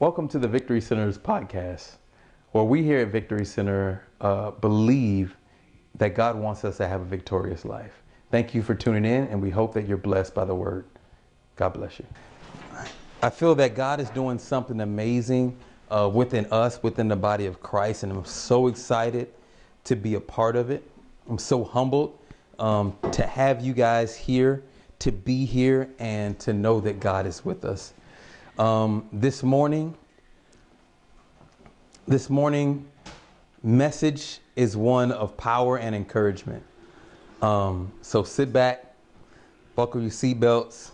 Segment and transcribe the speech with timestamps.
[0.00, 1.96] Welcome to the Victory Center's podcast,
[2.52, 5.36] where we here at Victory Center uh, believe
[5.96, 8.00] that God wants us to have a victorious life.
[8.30, 10.84] Thank you for tuning in, and we hope that you're blessed by the word.
[11.56, 12.06] God bless you.
[13.24, 15.58] I feel that God is doing something amazing
[15.90, 19.28] uh, within us, within the body of Christ, and I'm so excited
[19.82, 20.88] to be a part of it.
[21.28, 22.16] I'm so humbled
[22.60, 24.62] um, to have you guys here,
[25.00, 27.94] to be here, and to know that God is with us.
[28.58, 29.94] Um, this morning,
[32.08, 32.88] this morning
[33.62, 36.64] message is one of power and encouragement.
[37.40, 38.96] Um, so sit back,
[39.76, 40.90] buckle your seatbelts.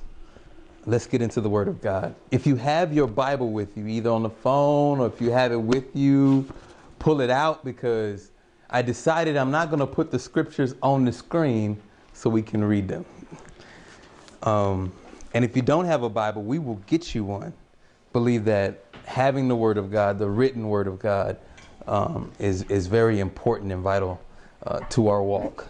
[0.85, 2.15] Let's get into the Word of God.
[2.31, 5.51] If you have your Bible with you, either on the phone or if you have
[5.51, 6.47] it with you,
[6.99, 8.31] pull it out because
[8.69, 11.81] I decided I'm not going to put the scriptures on the screen
[12.13, 13.07] so we can read them.
[14.43, 14.93] Um,
[15.35, 17.53] and if you don't have a Bible, we will get you one.
[18.15, 21.37] Believe that having the Word of God, the written Word of God,
[21.89, 24.23] um, is, is very important and vital
[24.65, 25.67] uh, to our walk.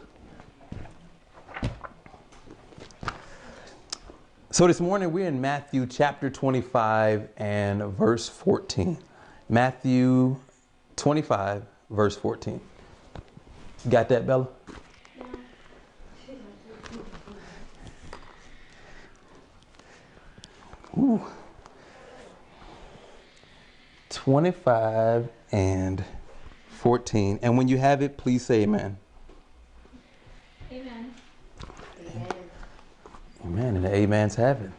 [4.51, 8.98] So this morning we're in Matthew chapter 25 and verse 14.
[9.48, 10.36] Matthew
[10.97, 12.61] 25, verse 14.
[13.89, 14.48] Got that, Bella?
[20.98, 21.25] Ooh.
[24.25, 26.03] 25 and
[26.70, 27.41] 14.
[27.42, 28.97] And when you have it, please say amen.
[30.72, 31.14] Amen.
[32.00, 32.27] Amen.
[33.45, 33.77] Amen.
[33.77, 34.70] And the amens have it.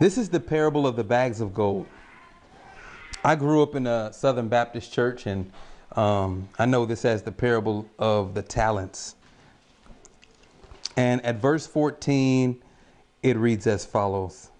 [0.00, 1.86] this is the parable of the bags of gold.
[3.22, 5.52] I grew up in a Southern Baptist church, and
[5.94, 9.16] um, I know this as the parable of the talents.
[10.96, 12.62] And at verse 14,
[13.22, 14.50] it reads as follows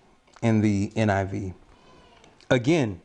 [0.42, 1.55] in the NIV.
[2.50, 3.00] Again,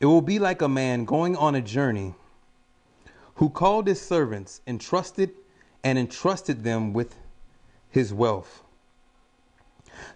[0.00, 2.14] it will be like a man going on a journey
[3.34, 5.30] who called his servants, entrusted
[5.82, 7.16] and entrusted them with
[7.90, 8.62] his wealth.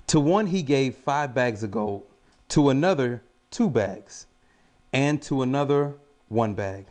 [0.09, 2.05] To one he gave five bags of gold,
[2.51, 4.27] to another two bags,
[4.93, 5.95] and to another
[6.29, 6.87] one bag,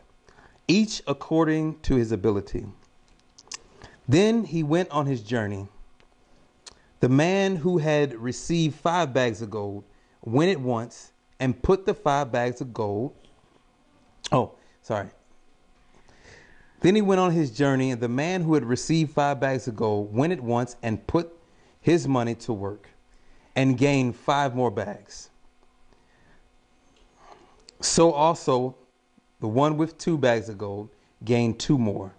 [0.68, 2.66] each according to his ability.
[4.08, 5.68] Then he went on his journey.
[7.00, 9.84] The man who had received five bags of gold
[10.24, 13.14] went at once and put the five bags of gold.
[14.32, 15.08] Oh, sorry.
[16.80, 19.76] Then he went on his journey, and the man who had received five bags of
[19.76, 21.32] gold went at once and put
[21.80, 22.88] his money to work
[23.56, 25.30] and gained five more bags.
[27.80, 28.76] So also
[29.40, 30.90] the one with two bags of gold
[31.24, 32.14] gained two more.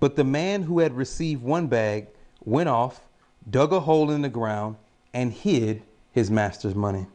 [0.00, 2.08] But the man who had received one bag
[2.44, 3.08] went off,
[3.50, 4.76] dug a hole in the ground,
[5.12, 5.82] and hid
[6.12, 7.06] his master's money.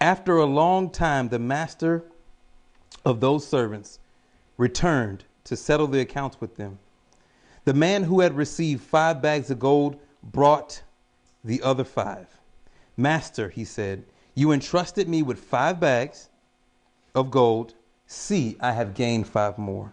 [0.00, 2.04] After a long time, the master
[3.04, 3.98] of those servants
[4.56, 6.78] returned to settle the accounts with them.
[7.64, 10.82] The man who had received five bags of gold brought
[11.44, 12.26] the other five.
[12.96, 14.04] Master, he said,
[14.34, 16.28] you entrusted me with five bags
[17.14, 17.74] of gold.
[18.06, 19.92] See, I have gained five more.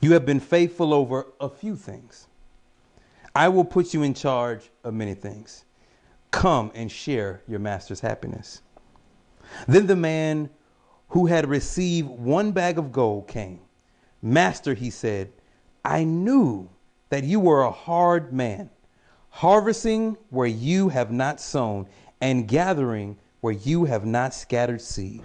[0.00, 2.28] You have been faithful over a few things.
[3.34, 5.64] I will put you in charge of many things.
[6.30, 8.62] Come and share your master's happiness.
[9.66, 10.50] Then the man
[11.08, 13.60] who had received one bag of gold came.
[14.22, 15.32] Master, he said,
[15.84, 16.68] I knew
[17.08, 18.70] that you were a hard man,
[19.30, 21.86] harvesting where you have not sown,
[22.20, 25.22] and gathering where you have not scattered seed.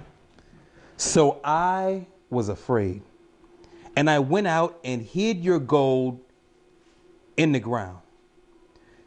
[0.98, 3.02] So I was afraid
[3.96, 6.20] and I went out and hid your gold
[7.38, 8.00] in the ground.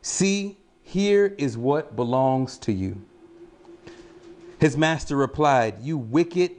[0.03, 3.03] See, here is what belongs to you.
[4.61, 6.53] His master replied, You wicked,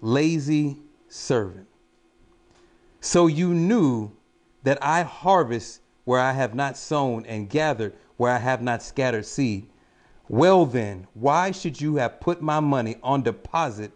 [0.00, 0.78] lazy
[1.08, 1.66] servant.
[3.00, 4.12] So you knew
[4.62, 9.26] that I harvest where I have not sown and gathered where I have not scattered
[9.26, 9.68] seed.
[10.28, 13.92] Well, then, why should you have put my money on deposit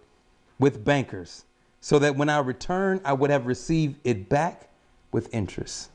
[0.58, 1.45] with bankers?
[1.86, 4.70] So that when I return, I would have received it back
[5.12, 5.88] with interest.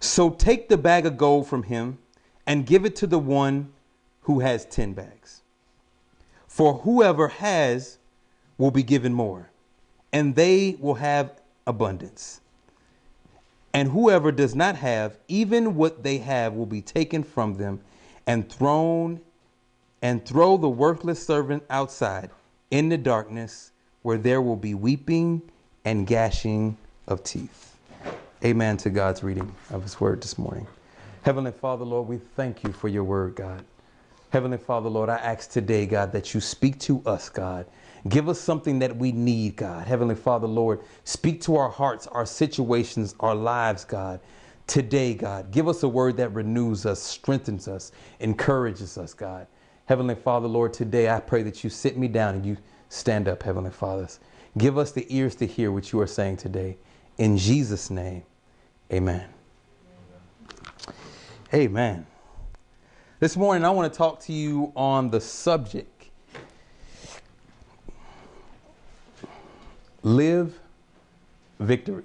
[0.00, 1.98] So take the bag of gold from him
[2.44, 3.72] and give it to the one
[4.22, 5.42] who has 10 bags.
[6.48, 7.98] For whoever has
[8.58, 9.50] will be given more,
[10.12, 12.40] and they will have abundance.
[13.72, 17.80] And whoever does not have, even what they have will be taken from them
[18.26, 19.20] and thrown
[20.02, 22.30] and throw the worthless servant outside
[22.72, 23.70] in the darkness
[24.04, 25.40] where there will be weeping
[25.86, 26.76] and gashing
[27.08, 27.74] of teeth.
[28.44, 30.66] Amen to God's reading of his word this morning.
[31.22, 33.64] Heavenly Father, Lord, we thank you for your word, God.
[34.28, 37.64] Heavenly Father, Lord, I ask today, God, that you speak to us, God.
[38.06, 39.86] Give us something that we need, God.
[39.86, 44.20] Heavenly Father, Lord, speak to our hearts, our situations, our lives, God.
[44.66, 47.90] Today, God, give us a word that renews us, strengthens us,
[48.20, 49.46] encourages us, God.
[49.86, 52.58] Heavenly Father, Lord, today I pray that you sit me down and you
[52.94, 54.20] stand up, Heavenly Fathers.
[54.56, 56.76] Give us the ears to hear what you are saying today.
[57.18, 58.22] In Jesus' name,
[58.92, 59.28] amen.
[61.52, 62.06] Amen.
[63.20, 65.90] This morning, I want to talk to you on the subject
[70.02, 70.58] Live
[71.58, 72.04] Victory.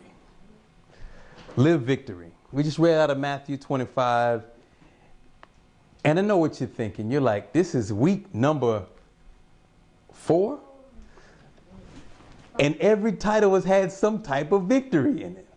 [1.58, 2.32] Live Victory.
[2.52, 4.44] We just read out of Matthew 25.
[6.06, 7.12] And I know what you're thinking.
[7.12, 8.86] You're like, this is week number
[10.14, 10.62] four?
[12.60, 15.48] And every title has had some type of victory in it.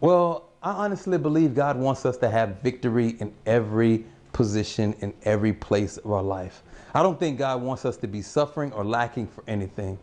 [0.00, 5.52] Well, I honestly believe God wants us to have victory in every position, in every
[5.52, 6.62] place of our life.
[6.94, 9.98] I don't think God wants us to be suffering or lacking for anything.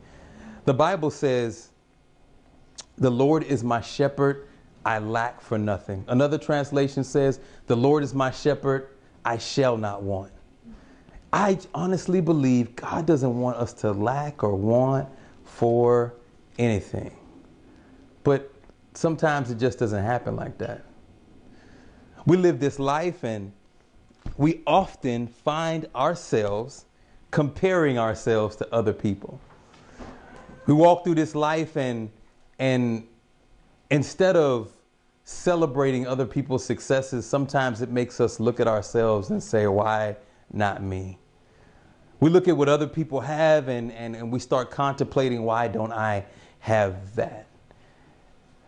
[0.66, 1.70] The Bible says,
[2.98, 4.48] The Lord is my shepherd,
[4.86, 6.04] I lack for nothing.
[6.08, 8.90] Another translation says, The Lord is my shepherd,
[9.24, 10.32] I shall not want.
[11.32, 15.10] I honestly believe God doesn't want us to lack or want
[15.48, 16.14] for
[16.60, 17.16] anything.
[18.24, 18.52] But
[18.94, 20.84] sometimes it just doesn't happen like that.
[22.26, 23.52] We live this life and
[24.38, 26.86] we often find ourselves
[27.32, 29.40] comparing ourselves to other people.
[30.66, 32.10] We walk through this life and
[32.60, 33.08] and
[33.90, 34.72] instead of
[35.24, 40.16] celebrating other people's successes, sometimes it makes us look at ourselves and say, why
[40.52, 41.20] not me?
[42.20, 45.94] We look at what other people have and, and, and we start contemplating, why don't
[45.94, 46.26] I
[46.60, 47.48] have that?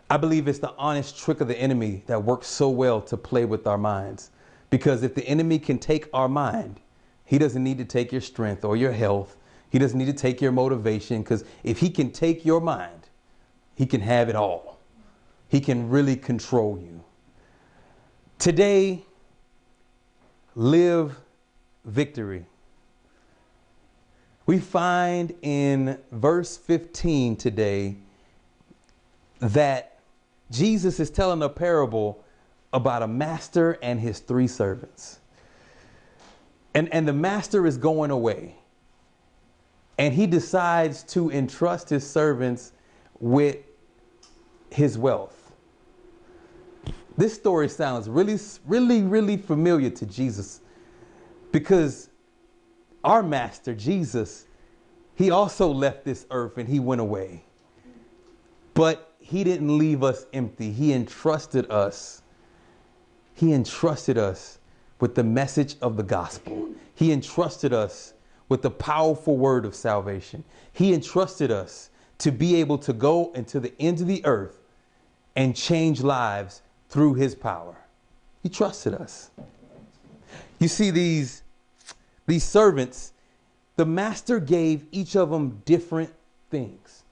[0.10, 3.46] I believe it's the honest trick of the enemy that works so well to play
[3.46, 4.32] with our minds.
[4.70, 6.80] Because if the enemy can take our mind,
[7.26, 9.38] he doesn't need to take your strength or your health.
[9.70, 11.22] He doesn't need to take your motivation.
[11.22, 13.10] Because if he can take your mind,
[13.76, 14.80] he can have it all.
[15.48, 17.04] He can really control you.
[18.38, 19.04] Today,
[20.56, 21.16] live
[21.86, 22.46] victory.
[24.50, 27.98] We find in verse 15 today
[29.42, 30.00] that
[30.50, 32.24] Jesus is telling a parable
[32.74, 35.20] about a master and his three servants.
[36.74, 38.56] And, and the master is going away.
[40.00, 42.72] And he decides to entrust his servants
[43.20, 43.58] with
[44.72, 45.52] his wealth.
[47.20, 50.62] This story sounds really, really, really familiar to Jesus
[51.52, 52.09] because
[53.04, 54.46] our master, Jesus,
[55.16, 57.44] he also left this earth and he went away.
[58.74, 60.72] But he didn't leave us empty.
[60.72, 62.22] He entrusted us.
[63.34, 64.60] He entrusted us
[65.00, 66.70] with the message of the gospel.
[66.96, 68.14] He entrusted us
[68.50, 70.44] with the powerful word of salvation.
[70.74, 74.60] He entrusted us to be able to go into the ends of the earth
[75.36, 77.76] and change lives through his power.
[78.44, 79.32] He trusted us.
[80.60, 81.44] You see these
[82.30, 83.14] these servants,
[83.76, 86.14] the master gave each of them different
[86.50, 87.04] things.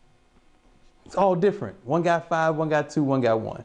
[1.05, 1.75] It's all different.
[1.85, 3.63] One got five, one got two, one got one.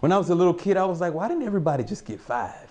[0.00, 2.68] When I was a little kid, I was like, why didn't everybody just get five?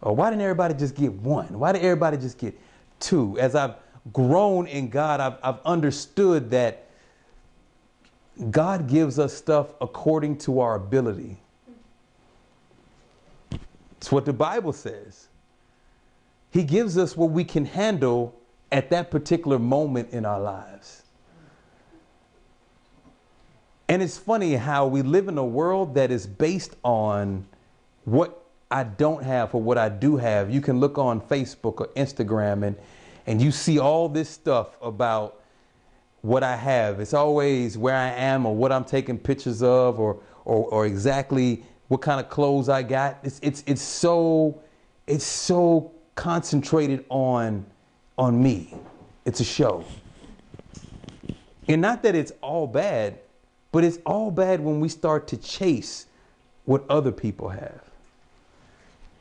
[0.00, 1.58] Or why didn't everybody just get one?
[1.58, 2.58] Why did everybody just get
[2.98, 3.38] two?
[3.38, 3.74] As I've
[4.12, 6.86] grown in God, I've, I've understood that
[8.50, 11.36] God gives us stuff according to our ability.
[13.98, 15.28] It's what the Bible says.
[16.52, 18.38] He gives us what we can handle
[18.70, 21.02] at that particular moment in our lives.
[23.88, 27.46] And it's funny how we live in a world that is based on
[28.04, 30.50] what I don't have or what I do have.
[30.50, 32.76] You can look on Facebook or Instagram and
[33.26, 35.40] and you see all this stuff about
[36.22, 37.00] what I have.
[37.00, 41.64] It's always where I am or what I'm taking pictures of or or, or exactly
[41.88, 43.18] what kind of clothes I got.
[43.22, 44.60] It's it's it's so
[45.06, 47.64] it's so concentrated on
[48.18, 48.74] on me.
[49.24, 49.84] It's a show.
[51.68, 53.18] And not that it's all bad,
[53.70, 56.06] but it's all bad when we start to chase
[56.64, 57.80] what other people have.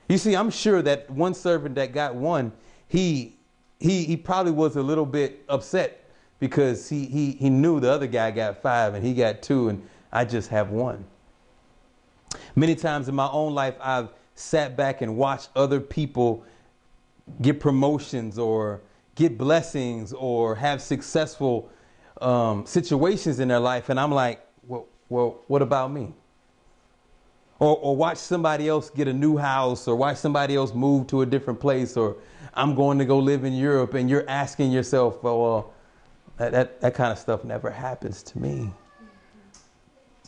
[0.09, 2.51] You see, I'm sure that one servant that got one,
[2.87, 3.35] he
[3.79, 8.07] he he probably was a little bit upset because he he he knew the other
[8.07, 9.81] guy got five and he got two and
[10.11, 11.05] I just have one.
[12.55, 16.43] Many times in my own life, I've sat back and watched other people
[17.41, 18.81] get promotions or
[19.15, 21.69] get blessings or have successful
[22.21, 26.13] um, situations in their life, and I'm like, well, well, what about me?
[27.59, 31.21] Or, or watch somebody else get a new house, or watch somebody else move to
[31.21, 32.17] a different place, or
[32.53, 35.73] I'm going to go live in Europe, and you're asking yourself, well, well
[36.37, 38.71] that, that, that kind of stuff never happens to me.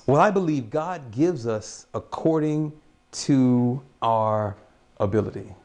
[0.06, 2.74] Well, I believe God gives us according
[3.12, 4.56] to our
[5.00, 5.56] ability.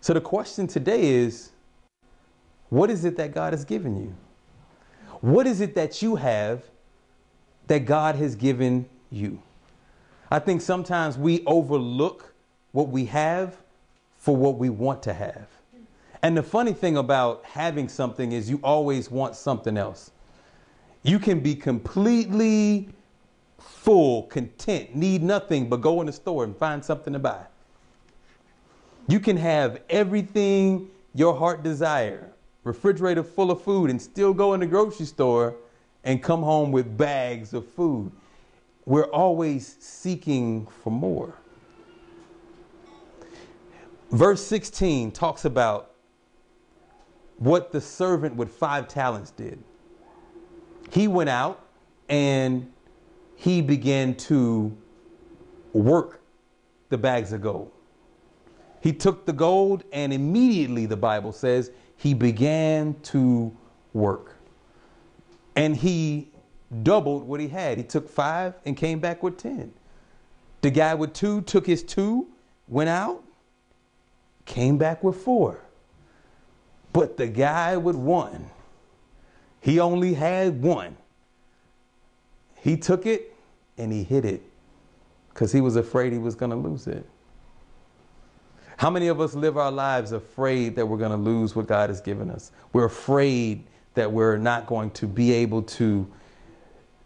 [0.00, 1.50] So the question today is
[2.70, 4.14] what is it that God has given you?
[5.20, 6.62] What is it that you have
[7.66, 9.42] that God has given you?
[10.30, 12.32] I think sometimes we overlook
[12.72, 13.56] what we have
[14.16, 15.48] for what we want to have.
[16.22, 20.12] And the funny thing about having something is you always want something else.
[21.02, 22.88] You can be completely
[23.58, 27.46] full, content, need nothing but go in the store and find something to buy.
[29.10, 32.30] You can have everything your heart desire,
[32.62, 35.56] refrigerator full of food, and still go in the grocery store
[36.04, 38.12] and come home with bags of food.
[38.86, 41.34] We're always seeking for more.
[44.12, 45.90] Verse 16 talks about
[47.38, 49.58] what the servant with five talents did.
[50.92, 51.66] He went out
[52.08, 52.72] and
[53.34, 54.76] he began to
[55.72, 56.22] work
[56.90, 57.72] the bags of gold.
[58.80, 63.54] He took the gold and immediately, the Bible says, he began to
[63.92, 64.36] work.
[65.54, 66.28] And he
[66.82, 67.76] doubled what he had.
[67.76, 69.72] He took five and came back with 10.
[70.62, 72.28] The guy with two took his two,
[72.68, 73.22] went out,
[74.46, 75.60] came back with four.
[76.92, 78.50] But the guy with one,
[79.60, 80.96] he only had one.
[82.56, 83.34] He took it
[83.78, 84.42] and he hid it
[85.30, 87.06] because he was afraid he was going to lose it.
[88.80, 91.90] How many of us live our lives afraid that we're going to lose what God
[91.90, 92.50] has given us?
[92.72, 96.10] We're afraid that we're not going to be able to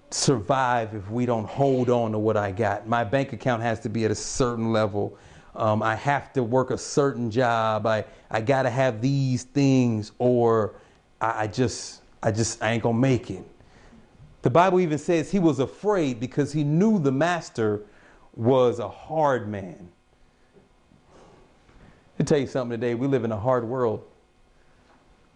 [0.09, 2.87] survive if we don't hold on to what I got.
[2.87, 5.19] My bank account has to be at a certain level.
[5.57, 7.89] Um, I have to work a certain job.
[7.89, 10.77] I, I got to have these things or
[11.21, 13.43] I, I just, I just, I ain't going to make it.
[14.43, 17.83] The Bible even says he was afraid because he knew the master
[18.37, 19.89] was a hard man.
[22.19, 24.05] To tell you something today, we live in a hard world.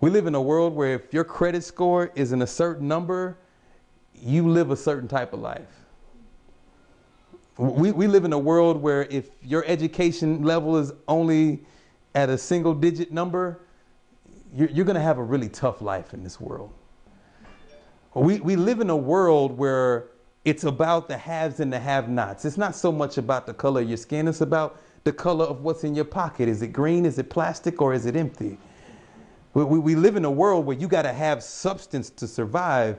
[0.01, 3.37] We live in a world where if your credit score is in a certain number,
[4.15, 5.67] you live a certain type of life.
[7.57, 11.65] We, we live in a world where if your education level is only
[12.15, 13.61] at a single digit number,
[14.55, 16.73] you're, you're going to have a really tough life in this world.
[18.15, 20.07] We, we live in a world where
[20.45, 22.45] it's about the haves and the have nots.
[22.45, 25.63] It's not so much about the color of your skin, it's about the color of
[25.63, 26.49] what's in your pocket.
[26.49, 27.07] Is it green?
[27.07, 27.81] Is it plastic?
[27.81, 28.59] Or is it empty?
[29.55, 32.99] We, we, we live in a world where you got to have substance to survive.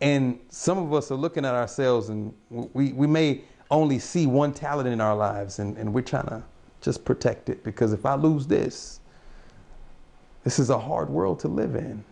[0.00, 4.52] And some of us are looking at ourselves and we, we may only see one
[4.52, 6.42] talent in our lives and, and we're trying to
[6.80, 9.00] just protect it because if I lose this,
[10.42, 12.02] this is a hard world to live in.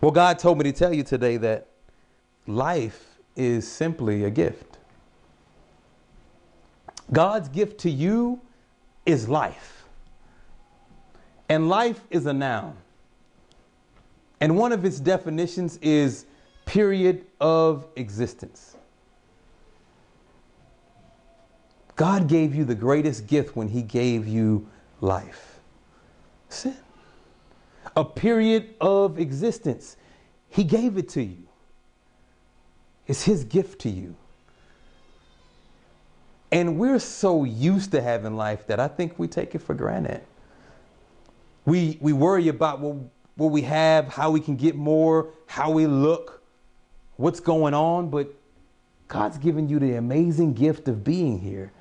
[0.00, 1.68] Well, God told me to tell you today that
[2.46, 4.65] life is simply a gift.
[7.12, 8.40] God's gift to you
[9.04, 9.84] is life.
[11.48, 12.76] And life is a noun.
[14.40, 16.26] And one of its definitions is
[16.64, 18.76] period of existence.
[21.94, 24.66] God gave you the greatest gift when He gave you
[25.00, 25.60] life.
[26.48, 26.76] Sin.
[27.96, 29.96] A period of existence.
[30.50, 31.44] He gave it to you.
[33.06, 34.14] It's His gift to you.
[36.56, 40.22] And we're so used to having life that I think we take it for granted.
[41.66, 42.96] We, we worry about what,
[43.34, 46.42] what we have, how we can get more, how we look,
[47.18, 48.32] what's going on, but
[49.06, 51.72] God's given you the amazing gift of being here.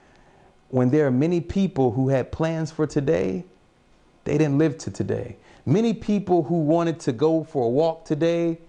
[0.68, 3.46] When there are many people who had plans for today,
[4.26, 5.38] they didn't live to today.
[5.66, 8.60] Many people who wanted to go for a walk today,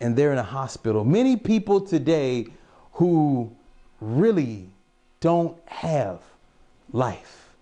[0.00, 1.04] and they're in a hospital.
[1.04, 2.48] Many people today
[2.94, 3.54] who
[4.00, 4.70] really
[5.20, 6.20] don't have
[6.92, 7.54] life,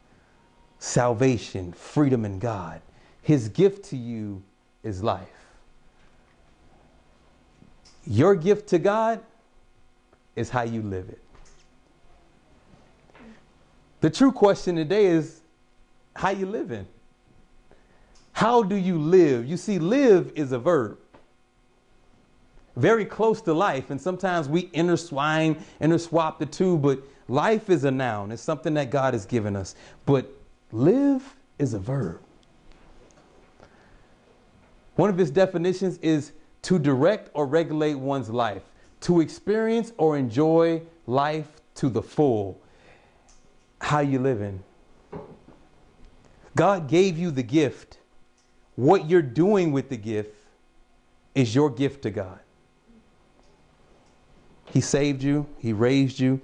[0.79, 2.81] salvation, freedom in God.
[3.23, 4.43] His gift to you
[4.83, 5.29] is life.
[8.07, 9.21] Your gift to God
[10.37, 11.21] is how you live it.
[14.01, 15.41] The true question today is
[16.15, 16.87] how you living?
[18.33, 19.47] How do you live?
[19.47, 20.99] You see, live is a verb.
[22.77, 27.91] Very close to life, and sometimes we interswine, interswap the two, but life is a
[27.91, 28.33] noun.
[28.33, 29.77] It's something that God has given us.
[30.07, 30.31] But
[30.73, 32.21] live is a verb.
[34.97, 38.63] One of its definitions is to direct or regulate one's life,
[39.03, 42.59] to experience or enjoy life to the full.
[43.81, 44.63] How you living?
[46.57, 47.99] God gave you the gift.
[48.77, 50.35] What you're doing with the gift
[51.35, 52.39] is your gift to God.
[54.73, 56.41] He saved you, He raised you,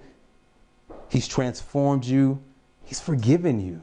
[1.09, 2.41] He's transformed you,
[2.85, 3.83] He's forgiven you,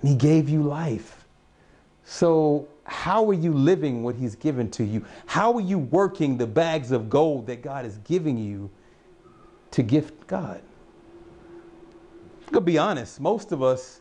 [0.00, 1.24] and He gave you life.
[2.04, 5.04] So, how are you living what He's given to you?
[5.26, 8.70] How are you working the bags of gold that God is giving you
[9.72, 10.60] to gift God?
[12.46, 14.00] I'm gonna be honest, most of us,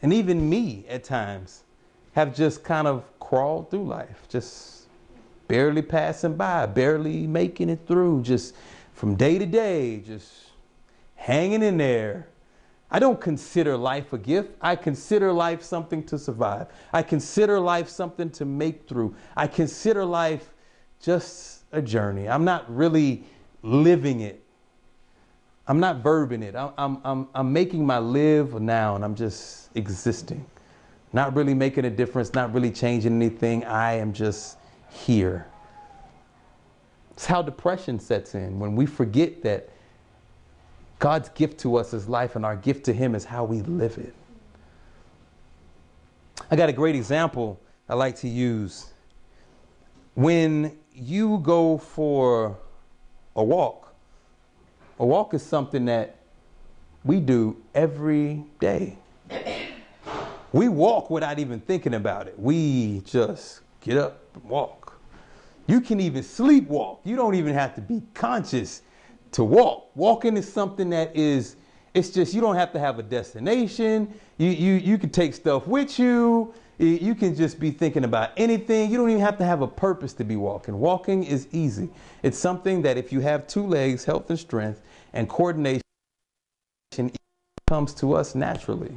[0.00, 1.64] and even me at times,
[2.12, 4.75] have just kind of crawled through life, just
[5.48, 8.54] barely passing by, barely making it through, just
[8.92, 10.32] from day to day, just
[11.14, 12.28] hanging in there.
[12.90, 14.50] I don't consider life a gift.
[14.60, 16.68] I consider life something to survive.
[16.92, 19.16] I consider life something to make through.
[19.36, 20.52] I consider life
[21.00, 22.28] just a journey.
[22.28, 23.24] I'm not really
[23.62, 24.42] living it.
[25.66, 26.54] I'm not verbing it.
[26.54, 30.46] I'm, I'm, I'm, I'm making my live now and I'm just existing
[31.16, 33.64] not really making a difference, not really changing anything.
[33.64, 34.58] I am just
[34.90, 35.46] here.
[37.12, 39.70] It's how depression sets in when we forget that
[40.98, 43.98] God's gift to us is life and our gift to Him is how we live
[43.98, 44.14] it.
[46.50, 48.92] I got a great example I like to use.
[50.14, 52.56] When you go for
[53.34, 53.94] a walk,
[54.98, 56.16] a walk is something that
[57.04, 58.98] we do every day.
[60.52, 62.38] We walk without even thinking about it.
[62.38, 65.00] We just get up walk.
[65.66, 67.00] You can even sleepwalk.
[67.04, 68.82] You don't even have to be conscious
[69.32, 69.90] to walk.
[69.96, 71.56] Walking is something that is,
[71.94, 74.12] it's just, you don't have to have a destination.
[74.38, 76.54] You, you, you can take stuff with you.
[76.78, 78.90] You can just be thinking about anything.
[78.90, 80.78] You don't even have to have a purpose to be walking.
[80.78, 81.88] Walking is easy.
[82.22, 84.82] It's something that if you have two legs, health and strength,
[85.14, 85.80] and coordination
[87.66, 88.96] comes to us naturally.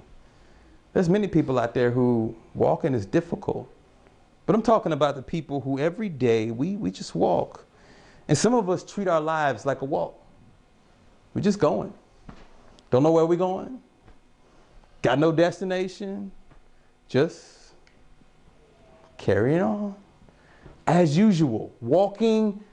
[0.93, 3.71] There's many people out there who walking is difficult.
[4.49, 7.67] But I'm talking about the people who every day we, we just walk.
[8.27, 10.19] And some of us treat our lives like a walk.
[11.35, 11.93] We're just going.
[12.89, 13.79] Don't know where we're going.
[15.03, 16.31] Got no destination.
[17.07, 17.73] Just
[19.19, 19.93] carrying on.
[20.87, 22.63] As usual, walking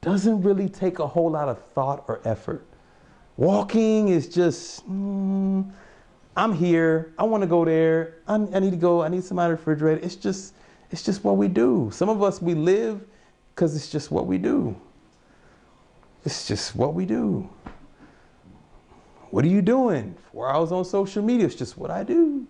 [0.00, 2.66] doesn't really take a whole lot of thought or effort.
[3.36, 5.70] Walking is just, mm,
[6.36, 7.14] I'm here.
[7.16, 8.16] I want to go there.
[8.26, 9.02] i i need to go.
[9.02, 10.00] I need somebody refrigerator.
[10.04, 10.54] It's just,
[10.90, 11.90] it's just what we do.
[11.92, 13.04] Some of us we live
[13.54, 14.74] because it's just what we do.
[16.24, 17.48] It's just what we do.
[19.30, 20.16] What are you doing?
[20.32, 21.46] Four hours on social media.
[21.46, 22.46] It's just what I do.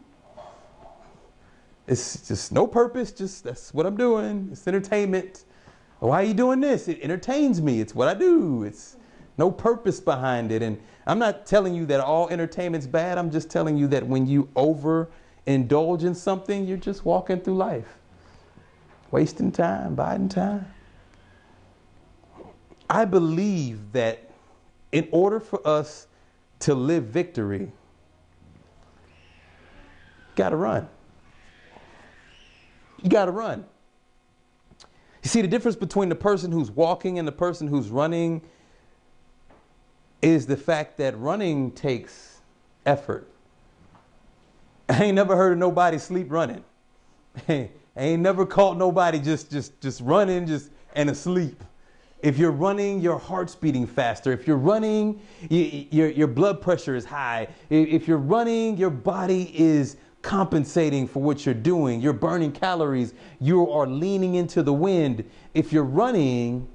[1.87, 3.13] It's just no purpose.
[3.13, 4.49] Just that's what I'm doing.
[4.53, 5.45] It's entertainment.
[6.01, 6.89] Oh, why are you doing this?
[6.89, 7.81] It entertains me.
[7.81, 8.63] It's what I do.
[8.63, 8.97] It's
[9.37, 10.63] no purpose behind it.
[10.63, 13.19] And I'm not telling you that all entertainment's bad.
[13.19, 15.11] I'm just telling you that when you over
[15.47, 17.99] indulge in something, you're just walking through life,
[19.11, 20.67] wasting time, biding time.
[22.89, 24.31] I believe that
[24.93, 26.09] in order for us
[26.61, 27.71] to live victory,
[30.35, 30.89] got to run.
[33.03, 33.65] You got to run.
[35.23, 38.43] You see, the difference between the person who's walking and the person who's running
[40.23, 42.41] is the fact that running takes
[42.85, 43.31] effort.
[44.89, 46.65] I ain't never heard of nobody sleep running.
[47.97, 51.63] I ain't never caught nobody just just just running just and asleep.
[52.23, 54.33] If you're running, your heart's beating faster.
[54.33, 57.49] If you're running, you, your, your blood pressure is high.
[57.71, 62.01] If you're running, your body is compensating for what you're doing.
[62.01, 63.15] You're burning calories.
[63.41, 65.25] You are leaning into the wind.
[65.55, 66.69] If you're running,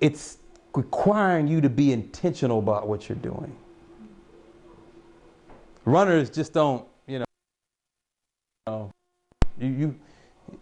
[0.00, 0.38] it's
[0.74, 3.54] requiring you to be intentional about what you're doing.
[5.84, 7.24] Runners just don't, you
[8.66, 8.90] know,
[9.62, 9.94] you,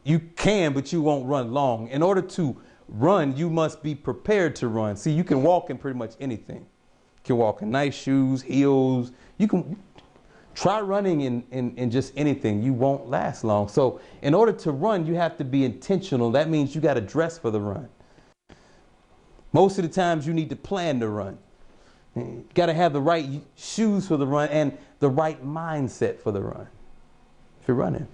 [0.04, 1.88] you, can, but you won't run long.
[1.88, 2.56] In order to
[2.88, 4.96] run, you must be prepared to run.
[4.96, 6.58] See, you can walk in pretty much anything.
[6.58, 9.12] You can walk in nice shoes, heels.
[9.38, 9.76] You can
[10.54, 12.62] try running in, in, in just anything.
[12.62, 13.68] You won't last long.
[13.68, 16.30] So, in order to run, you have to be intentional.
[16.30, 17.88] That means you got to dress for the run.
[19.52, 21.38] Most of the times you need to plan to run.
[22.14, 26.32] You got to have the right shoes for the run and the right mindset for
[26.32, 26.66] the run
[27.60, 28.06] if you're running.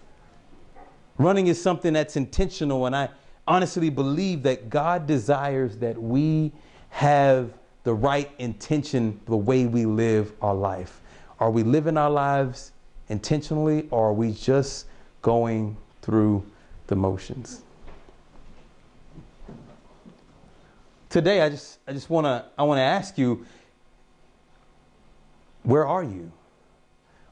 [1.18, 3.08] Running is something that's intentional, and I
[3.46, 6.52] honestly believe that God desires that we
[6.90, 7.52] have
[7.84, 11.00] the right intention the way we live our life.
[11.40, 12.72] Are we living our lives
[13.08, 14.86] intentionally, or are we just
[15.22, 16.44] going through
[16.88, 17.62] the motions?
[21.08, 23.46] Today, I just I just want to I want to ask you,
[25.62, 26.30] where are you?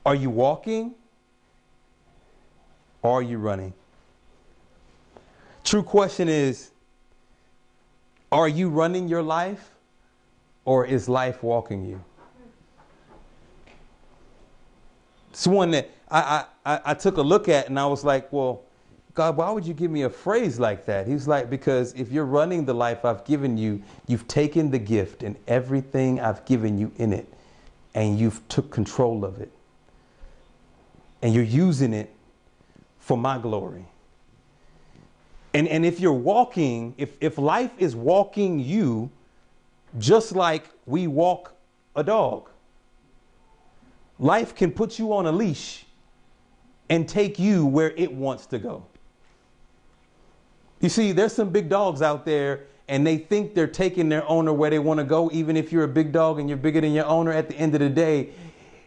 [0.07, 0.95] Are you walking?
[3.05, 3.75] Are you running?
[5.63, 6.71] True question is
[8.33, 9.71] Are you running your life
[10.65, 12.03] or is life walking you?
[15.31, 18.63] It's one that I, I, I took a look at and I was like, well,
[19.15, 21.07] God, why would you give me a phrase like that?
[21.07, 25.23] He's like, because if you're running the life I've given you, you've taken the gift
[25.23, 27.33] and everything I've given you in it,
[27.95, 29.51] and you've took control of it.
[31.23, 32.14] And you're using it
[33.05, 33.85] for my glory.
[35.53, 39.11] And, and if you're walking, if, if life is walking you,
[39.99, 41.55] just like we walk
[41.95, 42.49] a dog,
[44.19, 45.85] life can put you on a leash
[46.89, 48.87] and take you where it wants to go.
[50.81, 54.53] You see, there's some big dogs out there and they think they're taking their owner
[54.55, 55.31] where they want to go.
[55.31, 57.75] Even if you're a big dog and you're bigger than your owner, at the end
[57.75, 58.31] of the day,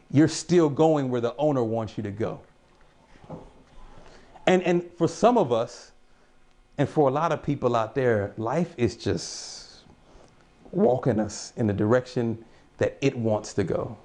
[0.10, 2.42] you're still going where the owner wants you to go.
[4.48, 5.92] And, and for some of us,
[6.78, 9.80] and for a lot of people out there, life is just
[10.72, 12.44] walking us in the direction
[12.78, 13.98] that it wants to go.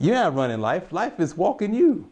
[0.00, 2.08] You're not running life, life is walking you.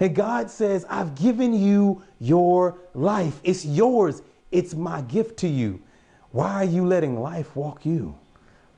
[0.00, 3.40] And God says, I've given you your life.
[3.44, 4.22] It's yours.
[4.50, 5.80] It's my gift to you.
[6.30, 8.16] Why are you letting life walk you?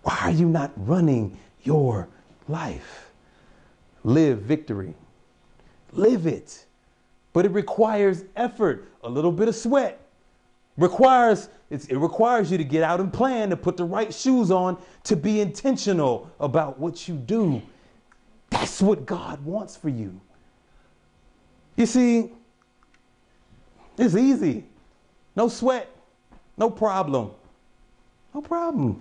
[0.03, 2.09] Why are you not running your
[2.49, 3.11] life?
[4.05, 4.95] Live victory.
[5.97, 6.65] Live it.
[7.33, 10.01] But it requires effort, a little bit of sweat.
[10.77, 14.79] Requires it requires you to get out and plan, to put the right shoes on,
[15.03, 17.61] to be intentional about what you do.
[18.51, 20.21] That's what God wants for you.
[21.77, 22.33] You see,
[23.99, 24.65] it's easy.
[25.35, 25.91] No sweat,
[26.57, 27.33] no problem.
[28.33, 29.01] No problem.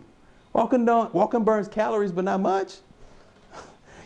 [0.51, 2.77] Walking down, walking burns calories, but not much.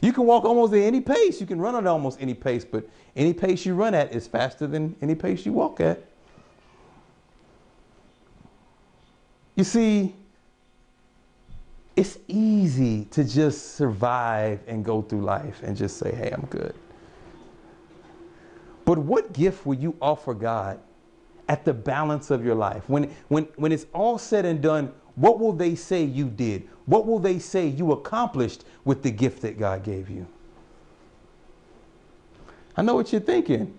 [0.01, 1.41] You can walk almost at any pace.
[1.41, 4.67] You can run at almost any pace, but any pace you run at is faster
[4.67, 6.03] than any pace you walk at.
[9.55, 10.15] You see,
[11.97, 16.73] it's easy to just survive and go through life and just say, hey, I'm good.
[18.85, 20.79] But what gift will you offer God
[21.49, 22.87] at the balance of your life?
[22.87, 26.69] When, when, when it's all said and done, what will they say you did?
[26.85, 30.25] What will they say you accomplished with the gift that God gave you?
[32.77, 33.77] I know what you're thinking.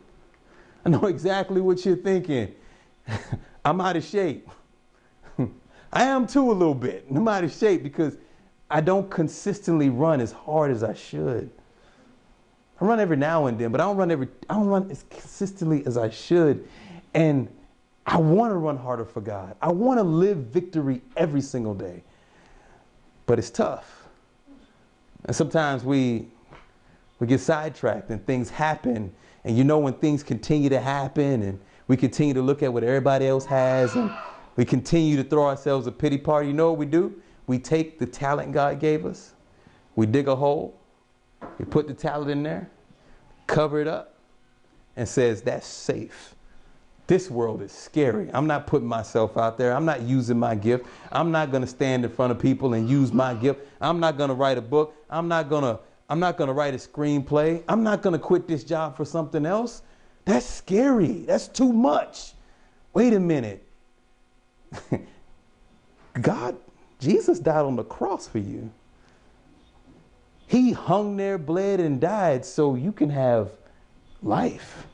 [0.85, 2.55] I know exactly what you're thinking.
[3.64, 4.50] I'm out of shape.
[5.92, 7.07] I am too a little bit.
[7.09, 8.18] I'm out of shape because
[8.70, 11.50] I don't consistently run as hard as I should.
[12.79, 15.07] I run every now and then, but I don't run every I don't run as
[15.09, 16.68] consistently as I should.
[17.14, 17.48] And
[18.07, 19.57] I want to run harder for God.
[19.61, 22.03] I want to live victory every single day.
[23.27, 24.09] But it's tough.
[25.25, 26.29] And sometimes we
[27.21, 29.15] we get sidetracked and things happen.
[29.45, 32.83] And you know when things continue to happen and we continue to look at what
[32.83, 34.11] everybody else has and
[34.57, 37.21] we continue to throw ourselves a pity party, you know what we do?
[37.47, 39.35] We take the talent God gave us,
[39.97, 40.79] we dig a hole,
[41.59, 42.71] we put the talent in there,
[43.47, 44.15] cover it up,
[44.97, 46.35] and says that's safe.
[47.11, 48.31] This world is scary.
[48.33, 49.75] I'm not putting myself out there.
[49.75, 50.87] I'm not using my gift.
[51.11, 53.66] I'm not going to stand in front of people and use my gift.
[53.81, 54.94] I'm not going to write a book.
[55.11, 57.64] I'm not going to I'm not going to write a screenplay.
[57.68, 59.83] I'm not going to quit this job for something else.
[60.25, 61.25] That's scary.
[61.25, 62.35] That's too much.
[62.94, 63.66] Wait a minute.
[66.23, 66.59] God,
[67.01, 68.70] Jesus died on the cross for you.
[70.46, 73.51] He hung there, bled, and died so you can have
[74.23, 74.87] life.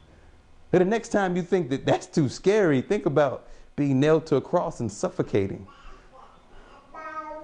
[0.71, 4.41] The next time you think that that's too scary, think about being nailed to a
[4.41, 5.67] cross and suffocating.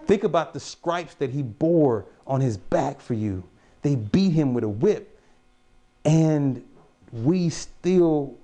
[0.07, 3.45] Think about the stripes that he bore on his back for you.
[3.83, 5.19] They beat him with a whip,
[6.05, 6.65] and
[7.13, 8.35] we still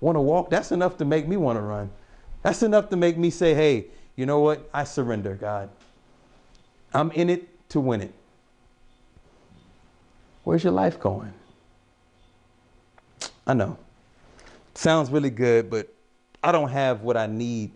[0.00, 0.50] want to walk.
[0.50, 1.90] That's enough to make me want to run.
[2.42, 3.86] That's enough to make me say, hey,
[4.16, 4.68] you know what?
[4.72, 5.70] I surrender, God.
[6.92, 8.14] I'm in it to win it.
[10.44, 11.32] Where's your life going?
[13.46, 13.78] I know.
[14.78, 15.92] Sounds really good, but
[16.40, 17.72] I don't have what I need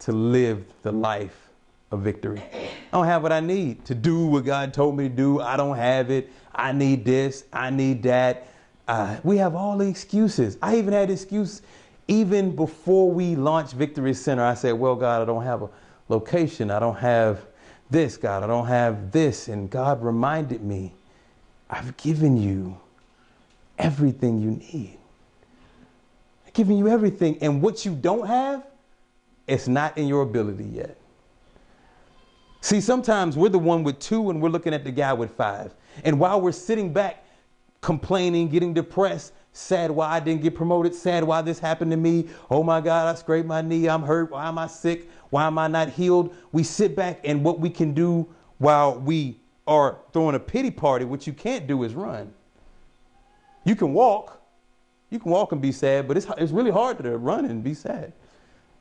[0.00, 1.48] to live the life
[1.90, 2.42] of victory.
[2.52, 5.40] I don't have what I need to do what God told me to do.
[5.40, 6.30] I don't have it.
[6.54, 7.44] I need this.
[7.54, 8.48] I need that.
[8.86, 10.58] Uh, we have all the excuses.
[10.60, 11.62] I even had excuse
[12.06, 14.44] even before we launched Victory Center.
[14.44, 15.70] I said, Well, God, I don't have a
[16.10, 16.70] location.
[16.70, 17.46] I don't have
[17.90, 18.42] this, God.
[18.42, 19.48] I don't have this.
[19.48, 20.92] And God reminded me,
[21.70, 22.78] I've given you
[23.78, 24.98] everything you need.
[26.54, 27.38] I've you everything.
[27.40, 28.66] And what you don't have,
[29.46, 30.96] it's not in your ability yet.
[32.60, 35.74] See, sometimes we're the one with two and we're looking at the guy with five.
[36.04, 37.24] And while we're sitting back
[37.80, 42.28] complaining, getting depressed, sad why I didn't get promoted, sad why this happened to me.
[42.50, 44.30] Oh my God, I scraped my knee, I'm hurt.
[44.30, 45.10] Why am I sick?
[45.30, 46.34] Why am I not healed?
[46.52, 51.04] We sit back and what we can do while we are throwing a pity party,
[51.04, 52.32] what you can't do is run.
[53.64, 54.41] You can walk.
[55.12, 57.74] You can walk and be sad, but it's, it's really hard to run and be
[57.74, 58.14] sad.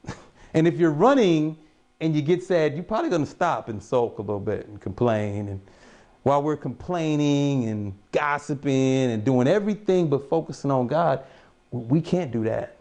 [0.54, 1.58] and if you're running
[2.00, 4.80] and you get sad, you're probably going to stop and sulk a little bit and
[4.80, 5.62] complain and
[6.24, 11.24] while we're complaining and gossiping and doing everything but focusing on God,
[11.72, 12.78] we can't do that.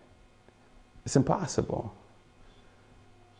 [1.04, 1.92] It's impossible.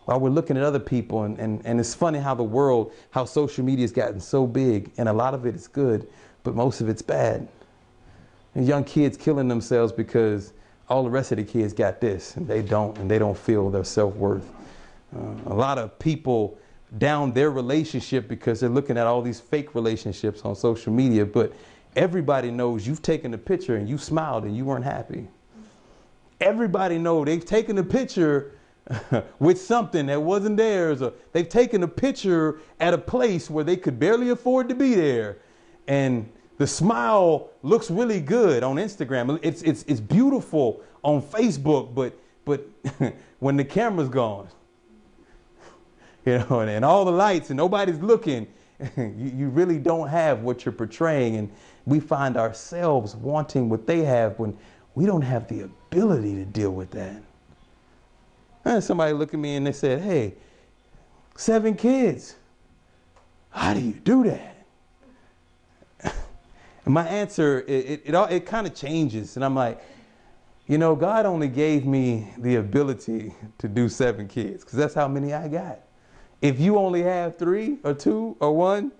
[0.06, 3.26] While we're looking at other people, and, and, and it's funny how the world, how
[3.26, 6.08] social media has gotten so big, and a lot of it is good,
[6.42, 7.46] but most of it's bad.
[8.54, 10.52] Young kids killing themselves because
[10.88, 13.70] all the rest of the kids got this, and they don't, and they don't feel
[13.70, 14.50] their self worth.
[15.16, 16.58] Uh, a lot of people
[16.98, 21.24] down their relationship because they're looking at all these fake relationships on social media.
[21.24, 21.52] But
[21.94, 25.28] everybody knows you've taken a picture and you smiled and you weren't happy.
[26.40, 28.52] Everybody knows they've taken a picture
[29.38, 33.76] with something that wasn't theirs, or they've taken a picture at a place where they
[33.76, 35.38] could barely afford to be there.
[35.86, 36.28] And
[36.60, 39.40] the smile looks really good on Instagram.
[39.42, 42.12] It's, it's, it's beautiful on Facebook, but,
[42.44, 42.68] but
[43.38, 44.46] when the camera's gone,
[46.26, 48.46] you know, and, and all the lights and nobody's looking,
[48.98, 51.36] you, you really don't have what you're portraying.
[51.36, 51.50] And
[51.86, 54.54] we find ourselves wanting what they have when
[54.94, 57.22] we don't have the ability to deal with that.
[58.66, 60.34] And somebody looked at me and they said, Hey,
[61.38, 62.34] seven kids.
[63.48, 64.49] How do you do that?
[66.92, 69.36] My answer, it, it, it, it kind of changes.
[69.36, 69.80] And I'm like,
[70.66, 75.08] you know, God only gave me the ability to do seven kids because that's how
[75.08, 75.80] many I got.
[76.40, 78.92] If you only have three or two or one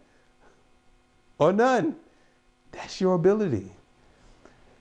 [1.39, 1.97] or none,
[2.73, 3.71] that's your ability.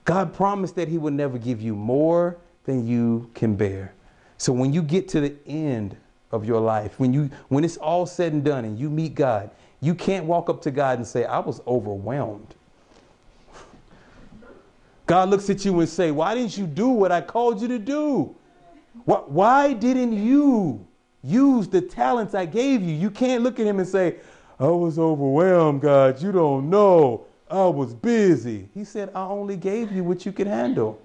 [0.04, 3.94] God promised that He would never give you more than you can bear.
[4.36, 5.96] So when you get to the end
[6.32, 9.50] of your life, when you when it's all said and done and you meet God,
[9.80, 12.54] you can't walk up to God and say, I was overwhelmed.
[15.10, 17.78] God looks at you and say, Why didn't you do what I called you to
[17.78, 18.34] do?
[19.04, 20.86] Why didn't you
[21.22, 22.94] Use the talents I gave you.
[22.94, 24.16] You can't look at him and say,
[24.58, 26.20] I was overwhelmed, God.
[26.22, 27.26] You don't know.
[27.50, 28.68] I was busy.
[28.74, 31.00] He said, I only gave you what you could handle.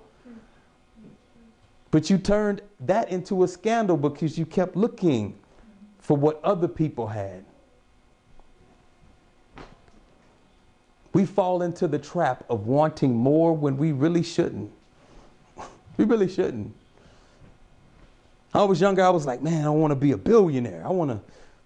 [1.92, 5.38] But you turned that into a scandal because you kept looking
[6.00, 7.44] for what other people had.
[11.16, 14.70] We fall into the trap of wanting more when we really shouldn't.
[15.98, 16.76] we really shouldn't.
[18.54, 20.84] I was younger, I was like, man, I want to be a billionaire.
[20.86, 21.22] I want to,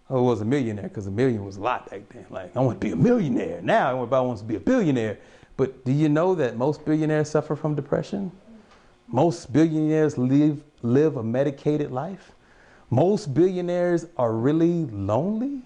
[0.07, 2.27] I was a millionaire because a million was a lot back then.
[2.29, 3.59] Like, I want to be a millionaire.
[3.63, 5.17] Now everybody wants to be a billionaire.
[5.57, 8.31] But do you know that most billionaires suffer from depression?
[9.07, 12.33] Most billionaires live, live a medicated life.
[12.91, 15.63] Most billionaires are really lonely.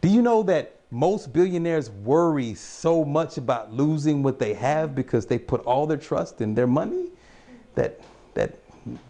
[0.00, 5.26] Do you know that most billionaires worry so much about losing what they have because
[5.26, 7.08] they put all their trust in their money
[7.74, 8.00] that
[8.34, 8.56] that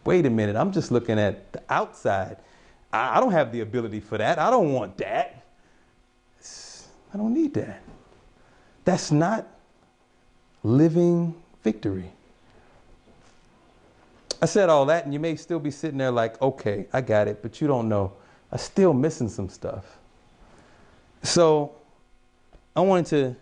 [0.06, 2.38] wait a minute, I'm just looking at the outside.
[2.90, 4.38] I, I don't have the ability for that.
[4.38, 5.44] I don't want that.
[6.38, 7.82] It's, I don't need that.
[8.86, 9.46] That's not
[10.62, 12.10] living victory.
[14.40, 17.28] I said all that, and you may still be sitting there like, okay, I got
[17.28, 18.12] it, but you don't know.
[18.50, 19.98] I'm still missing some stuff.
[21.24, 21.74] So
[22.76, 23.36] I wanted to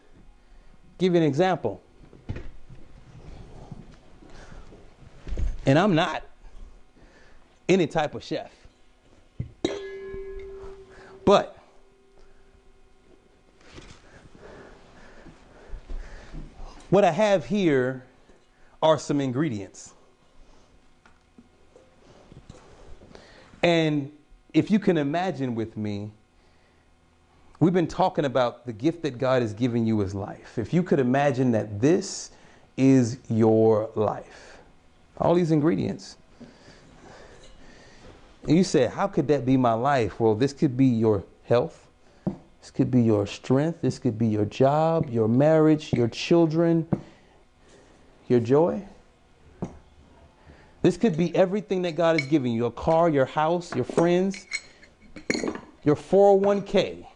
[0.99, 1.83] give you an example.
[5.67, 6.23] And I'm not
[7.69, 8.51] any type of chef.
[11.25, 11.57] But
[16.91, 18.05] what I have here
[18.81, 19.93] are some ingredients.
[23.63, 24.11] And
[24.55, 26.11] if you can imagine with me,
[27.63, 30.59] we've been talking about the gift that God has given you as life.
[30.59, 32.31] If you could imagine that this
[32.77, 34.53] is your life
[35.23, 36.17] all these ingredients.
[38.49, 40.19] And you say, How could that be my life?
[40.19, 41.87] Well, this could be your health.
[42.61, 43.81] This could be your strength.
[43.83, 46.89] This could be your job, your marriage, your children,
[48.29, 48.83] your joy.
[50.83, 54.47] This could be everything that God has given you your car, your house, your friends,
[55.85, 57.07] your 401k.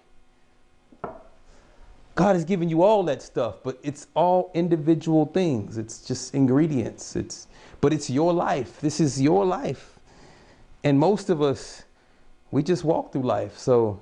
[2.17, 5.79] God has given you all that stuff, but it's all individual things.
[5.79, 7.15] It's just ingredients.
[7.15, 7.47] It's
[7.81, 8.81] but it's your life.
[8.81, 9.99] This is your life.
[10.83, 11.85] And most of us
[12.51, 13.59] we just walk through life.
[13.59, 14.01] So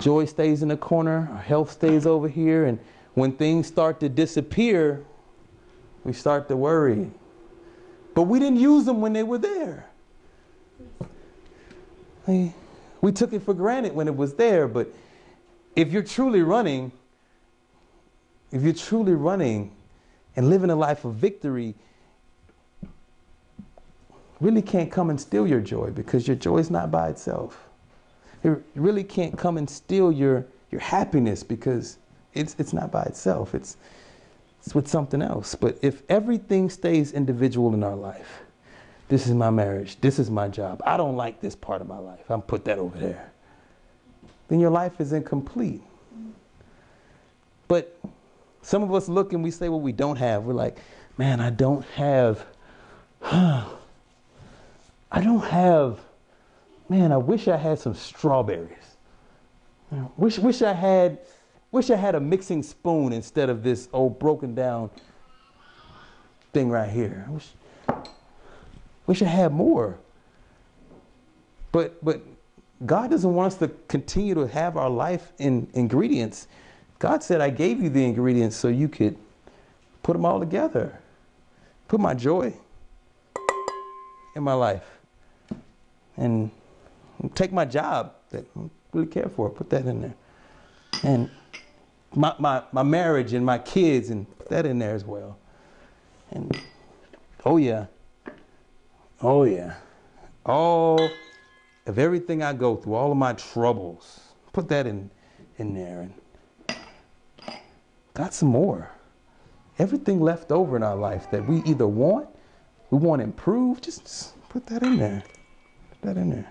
[0.00, 2.78] joy stays in the corner, our health stays over here, and
[3.14, 5.04] when things start to disappear,
[6.02, 7.10] we start to worry.
[8.14, 9.86] But we didn't use them when they were there.
[12.26, 14.88] We took it for granted when it was there, but
[15.76, 16.90] if you're truly running,
[18.50, 19.76] if you're truly running
[20.34, 21.74] and living a life of victory,
[24.40, 27.68] really can't come and steal your joy because your joy is not by itself.
[28.42, 31.98] It really can't come and steal your, your happiness because
[32.34, 33.54] it's, it's not by itself.
[33.54, 33.76] It's,
[34.64, 35.54] it's with something else.
[35.54, 38.42] But if everything stays individual in our life,
[39.08, 41.98] this is my marriage, this is my job, I don't like this part of my
[41.98, 43.30] life, I'm put that over there,
[44.48, 45.82] then your life is incomplete.
[47.68, 47.98] But
[48.62, 50.44] some of us look and we say what we don't have.
[50.44, 50.78] We're like,
[51.18, 52.44] man, I don't have,
[53.20, 53.64] huh,
[55.10, 56.00] I don't have,
[56.88, 58.96] man, I wish I had some strawberries.
[60.16, 61.18] wish, wish I had,
[61.72, 64.90] wish I had a mixing spoon instead of this old broken down
[66.52, 67.24] thing right here.
[67.28, 67.48] I wish,
[69.06, 69.98] wish I had more.
[71.72, 72.22] But, but
[72.84, 76.46] God doesn't want us to continue to have our life in ingredients.
[76.98, 79.16] God said, I gave you the ingredients so you could
[80.02, 80.98] put them all together.
[81.88, 82.52] Put my joy
[84.34, 84.84] in my life.
[86.18, 86.50] And
[87.34, 88.60] take my job that I
[88.92, 90.14] really care for, put that in there.
[91.02, 91.30] And
[92.14, 95.38] my, my, my marriage and my kids, and put that in there as well.
[96.30, 96.58] And
[97.44, 97.86] oh, yeah.
[99.22, 99.74] Oh, yeah.
[100.44, 101.10] All
[101.86, 104.20] of everything I go through, all of my troubles,
[104.52, 105.10] put that in,
[105.58, 106.08] in there.
[106.68, 106.78] And
[108.14, 108.90] got some more.
[109.78, 112.28] Everything left over in our life that we either want,
[112.90, 115.22] we want to improve, just put that in there.
[115.90, 116.50] Put that in there.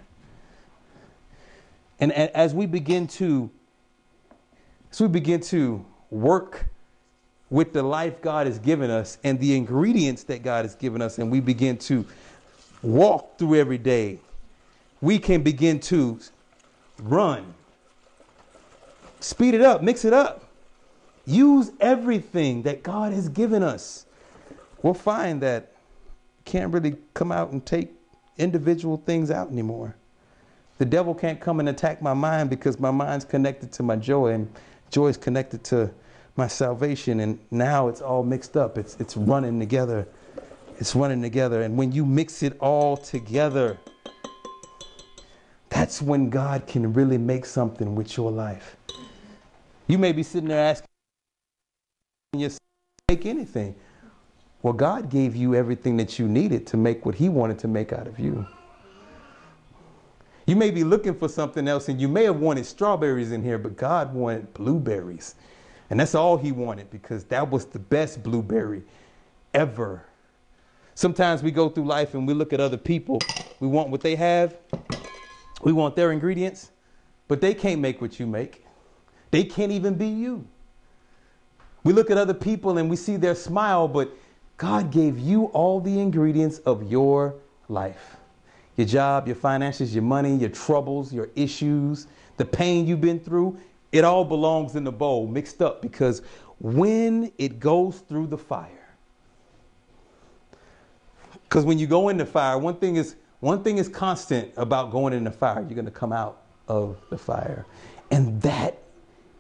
[2.00, 3.50] And, and as we begin to
[4.92, 6.68] as we begin to work
[7.50, 11.18] with the life God has given us and the ingredients that God has given us,
[11.20, 12.06] and we begin to
[12.82, 14.20] walk through every day,
[15.06, 16.20] we can begin to
[17.04, 17.54] run.
[19.20, 20.46] Speed it up, mix it up.
[21.28, 24.08] Use everything that God has given us.
[24.82, 25.74] We'll find that
[26.44, 27.92] can't really come out and take
[28.40, 29.96] individual things out anymore.
[30.80, 34.30] The devil can't come and attack my mind because my mind's connected to my joy
[34.32, 34.52] and
[34.90, 35.92] joy is connected to
[36.36, 38.80] my salvation and now it's all mixed up.
[38.80, 40.08] It's it's running together.
[40.80, 43.78] It's running together and when you mix it all together
[45.76, 48.78] that's when God can really make something with your life.
[49.88, 50.88] You may be sitting there asking
[52.34, 52.62] yourself
[53.10, 53.76] make anything.
[54.62, 57.92] Well, God gave you everything that you needed to make what He wanted to make
[57.92, 58.48] out of you.
[60.48, 63.58] You may be looking for something else, and you may have wanted strawberries in here,
[63.58, 65.36] but God wanted blueberries.
[65.90, 68.82] And that's all He wanted because that was the best blueberry
[69.54, 70.06] ever.
[70.94, 73.20] Sometimes we go through life and we look at other people.
[73.60, 74.56] We want what they have,
[75.64, 76.72] we want their ingredients,
[77.28, 78.66] but they can't make what you make.
[79.32, 80.48] They can't even be you.
[81.84, 84.12] We look at other people and we see their smile, but
[84.58, 87.36] God gave you all the ingredients of your
[87.68, 88.18] life
[88.78, 93.58] your job, your finances, your money, your troubles, your issues, the pain you've been through.
[93.94, 96.22] It all belongs in the bowl, mixed up, because
[96.60, 98.90] when it goes through the fire,
[101.44, 103.16] because when you go in the fire, one thing is
[103.46, 105.62] one thing is constant about going in the fire.
[105.62, 107.68] You're going to come out of the fire,
[108.10, 108.80] and that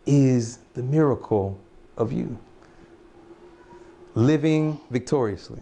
[0.06, 1.60] is the miracle
[1.98, 2.38] of you
[4.14, 5.60] living victoriously.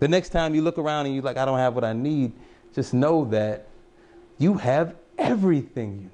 [0.00, 2.32] The next time you look around and you're like, I don't have what I need,
[2.74, 3.68] just know that
[4.38, 6.10] you have everything you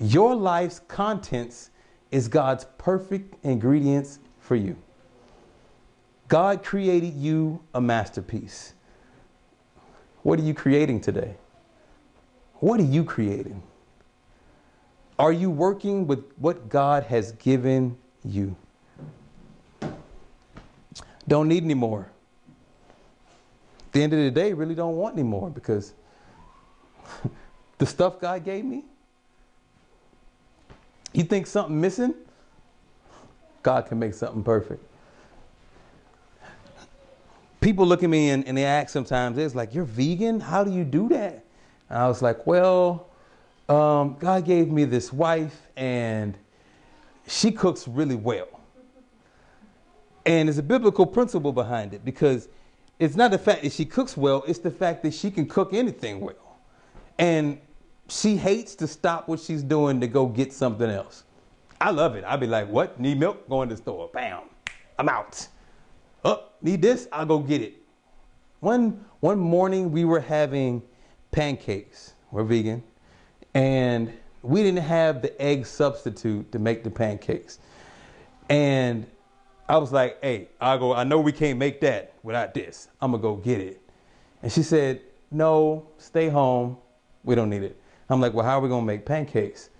[0.00, 0.10] need.
[0.10, 1.70] Your life's contents
[2.10, 4.76] is God's perfect ingredients for you.
[6.26, 8.74] God created you a masterpiece.
[10.22, 11.34] What are you creating today?
[12.54, 13.62] What are you creating?
[15.18, 18.56] Are you working with what God has given you?
[21.28, 22.10] Don't need any more.
[23.86, 25.94] at the end of the day, really don't want any more because
[27.78, 28.84] the stuff God gave me,
[31.12, 32.14] you think something missing?
[33.62, 34.84] God can make something perfect.
[37.60, 40.40] People look at me and, and they ask sometimes, it's like, You're vegan?
[40.40, 41.44] How do you do that?
[41.88, 43.08] And I was like, Well,
[43.68, 46.36] um, God gave me this wife and
[47.26, 48.48] she cooks really well.
[50.26, 52.48] And there's a biblical principle behind it because
[52.98, 55.72] it's not the fact that she cooks well, it's the fact that she can cook
[55.72, 56.58] anything well.
[57.18, 57.60] And
[58.08, 61.24] she hates to stop what she's doing to go get something else.
[61.80, 62.24] I love it.
[62.24, 63.00] I'd be like, what?
[63.00, 63.48] Need milk?
[63.48, 64.10] Go in the store.
[64.12, 64.42] Bam.
[64.98, 65.46] I'm out.
[66.62, 67.08] Need this?
[67.12, 67.74] I'll go get it.
[68.60, 70.82] One one morning we were having
[71.30, 72.14] pancakes.
[72.30, 72.82] We're vegan.
[73.54, 77.58] And we didn't have the egg substitute to make the pancakes.
[78.48, 79.06] And
[79.68, 82.88] I was like, hey, I'll go, I know we can't make that without this.
[83.00, 83.80] I'm gonna go get it.
[84.42, 85.00] And she said,
[85.30, 86.76] no, stay home.
[87.24, 87.80] We don't need it.
[88.08, 89.70] I'm like, well, how are we gonna make pancakes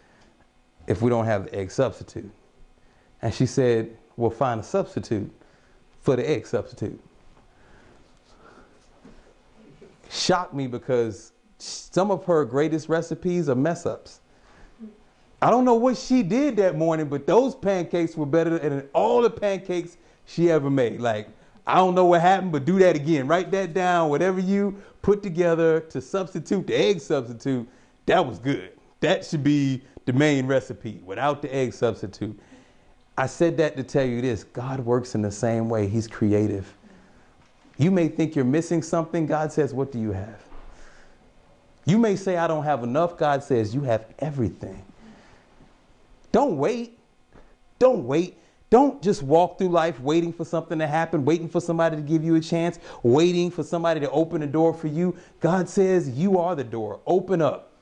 [0.86, 2.30] if we don't have the egg substitute?
[3.22, 5.32] And she said, we'll find a substitute
[6.00, 7.00] for the egg substitute.
[10.10, 14.20] Shocked me because some of her greatest recipes are mess ups.
[15.42, 19.22] I don't know what she did that morning, but those pancakes were better than all
[19.22, 19.96] the pancakes
[20.26, 21.00] she ever made.
[21.00, 21.28] Like,
[21.66, 23.26] I don't know what happened, but do that again.
[23.26, 24.10] Write that down.
[24.10, 27.68] Whatever you put together to substitute the egg substitute,
[28.06, 28.72] that was good.
[29.00, 32.38] That should be the main recipe without the egg substitute.
[33.20, 36.74] I said that to tell you this God works in the same way, He's creative.
[37.76, 39.26] You may think you're missing something.
[39.26, 40.42] God says, What do you have?
[41.84, 43.18] You may say, I don't have enough.
[43.18, 44.82] God says, You have everything.
[46.32, 46.98] Don't wait.
[47.78, 48.38] Don't wait.
[48.70, 52.24] Don't just walk through life waiting for something to happen, waiting for somebody to give
[52.24, 55.14] you a chance, waiting for somebody to open a door for you.
[55.40, 57.00] God says, You are the door.
[57.06, 57.72] Open up.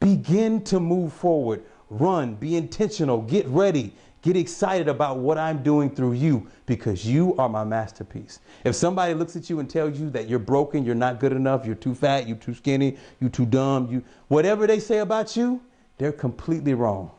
[0.00, 1.62] Begin to move forward.
[1.90, 2.36] Run.
[2.36, 3.20] Be intentional.
[3.20, 3.92] Get ready.
[4.22, 8.38] Get excited about what I'm doing through you because you are my masterpiece.
[8.64, 11.66] If somebody looks at you and tells you that you're broken, you're not good enough,
[11.66, 15.60] you're too fat, you're too skinny, you're too dumb, you whatever they say about you,
[15.98, 17.10] they're completely wrong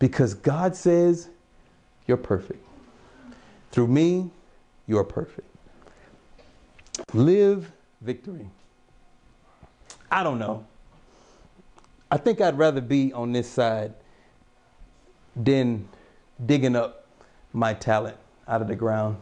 [0.00, 1.28] because God says
[2.08, 2.64] you're perfect.
[3.70, 4.30] Through me,
[4.88, 5.46] you're perfect.
[7.14, 8.50] Live victory.
[10.10, 10.66] I don't know.
[12.10, 13.94] I think I'd rather be on this side
[15.36, 15.88] than
[16.46, 17.06] digging up
[17.52, 18.16] my talent
[18.48, 19.16] out of the ground.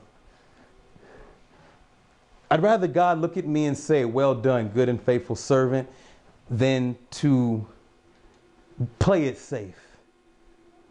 [2.50, 5.88] I'd rather God look at me and say, Well done, good and faithful servant,
[6.50, 7.66] than to
[8.98, 9.78] play it safe.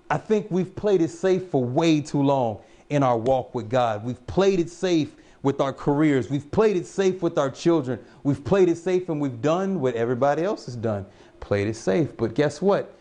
[0.09, 2.59] I think we've played it safe for way too long
[2.89, 4.03] in our walk with God.
[4.03, 6.29] We've played it safe with our careers.
[6.29, 7.99] We've played it safe with our children.
[8.23, 11.05] We've played it safe and we've done what everybody else has done.
[11.39, 12.15] Played it safe.
[12.15, 12.93] But guess what?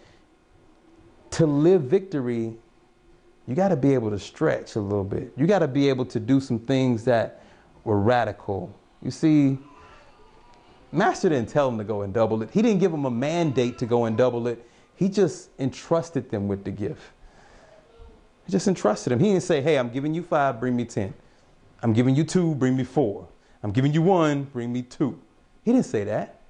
[1.33, 2.57] To live victory,
[3.47, 5.33] you got to be able to stretch a little bit.
[5.37, 7.43] You got to be able to do some things that
[7.85, 8.75] were radical.
[9.03, 9.59] You see,
[10.91, 12.51] Master didn't tell them to go and double it.
[12.51, 14.69] He didn't give them a mandate to go and double it.
[14.97, 17.03] He just entrusted them with the gift.
[18.47, 19.21] He just entrusted them.
[19.21, 21.13] He didn't say, hey, I'm giving you five, bring me 10.
[21.83, 23.29] I'm giving you two, bring me four.
[23.63, 25.21] I'm giving you one, bring me two.
[25.65, 26.41] He didn't say that.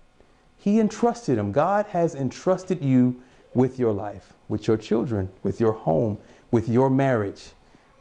[0.57, 1.53] He entrusted them.
[1.53, 3.21] God has entrusted you
[3.55, 6.19] with your life, with your children, with your home,
[6.57, 7.51] with your marriage,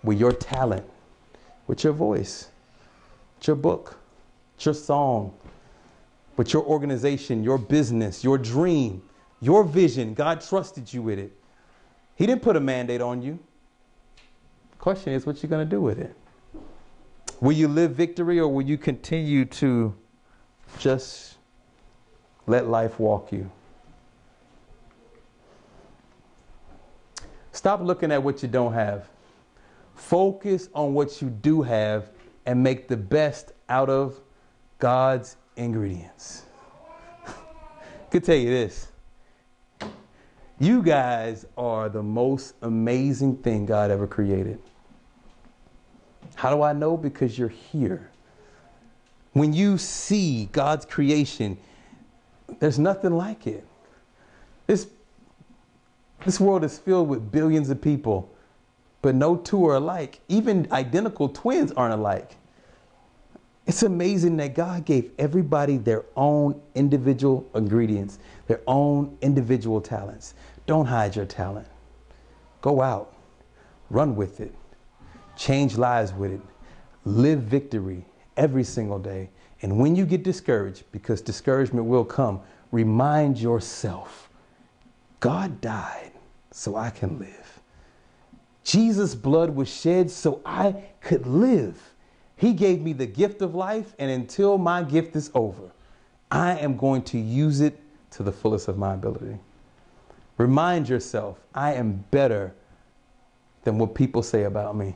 [0.01, 0.85] with your talent,
[1.67, 2.47] with your voice,
[3.37, 3.97] with your book,
[4.55, 5.33] with your song,
[6.37, 9.01] with your organization, your business, your dream,
[9.41, 11.33] your vision, God trusted you with it.
[12.15, 13.37] He didn't put a mandate on you.
[14.71, 16.15] The Question is, what you going to do with it?
[17.41, 19.93] Will you live victory or will you continue to
[20.79, 21.35] just
[22.47, 23.51] let life walk you?
[27.55, 29.07] Stop looking at what you don't have.
[29.95, 32.11] Focus on what you do have
[32.45, 34.19] and make the best out of
[34.77, 36.43] God's ingredients.
[38.11, 38.89] Could tell you this
[40.59, 44.59] you guys are the most amazing thing God ever created.
[46.35, 46.97] How do I know?
[46.97, 48.11] Because you're here.
[49.31, 51.57] When you see God's creation,
[52.59, 53.65] there's nothing like it.
[54.67, 54.87] This,
[56.25, 58.29] this world is filled with billions of people,
[59.01, 60.19] but no two are alike.
[60.27, 62.35] Even identical twins aren't alike.
[63.67, 70.33] It's amazing that God gave everybody their own individual ingredients, their own individual talents.
[70.65, 71.67] Don't hide your talent.
[72.61, 73.15] Go out,
[73.89, 74.53] run with it,
[75.35, 76.41] change lives with it,
[77.05, 78.05] live victory
[78.37, 79.29] every single day,
[79.61, 84.29] And when you get discouraged, because discouragement will come, remind yourself
[85.19, 86.11] God died
[86.55, 87.59] so I can live.
[88.63, 91.93] Jesus' blood was shed so I could live.
[92.37, 95.71] He gave me the gift of life, and until my gift is over,
[96.31, 97.77] I am going to use it
[98.11, 99.37] to the fullest of my ability.
[100.37, 102.55] Remind yourself, I am better
[103.63, 104.95] than what people say about me.